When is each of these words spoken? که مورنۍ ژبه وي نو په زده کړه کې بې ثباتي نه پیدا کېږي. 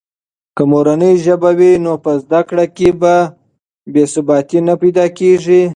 که 0.55 0.63
مورنۍ 0.71 1.13
ژبه 1.25 1.49
وي 1.59 1.71
نو 1.83 1.93
په 2.03 2.11
زده 2.23 2.41
کړه 2.49 2.65
کې 2.75 2.89
بې 3.93 4.03
ثباتي 4.13 4.59
نه 4.67 4.73
پیدا 4.81 5.05
کېږي. 5.17 5.61